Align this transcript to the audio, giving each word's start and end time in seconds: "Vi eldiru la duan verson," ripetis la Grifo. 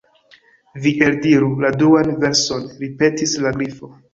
"Vi 0.85 0.93
eldiru 1.09 1.51
la 1.65 1.71
duan 1.83 2.11
verson," 2.25 2.69
ripetis 2.83 3.37
la 3.47 3.57
Grifo. 3.61 3.97